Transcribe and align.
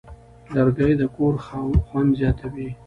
لرګی 0.53 0.93
د 0.99 1.03
کور 1.15 1.33
خوند 1.85 2.09
زیاتوي. 2.19 2.69